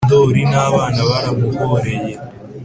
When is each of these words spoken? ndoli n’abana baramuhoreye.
ndoli 0.07 0.41
n’abana 0.51 0.99
baramuhoreye. 1.09 2.13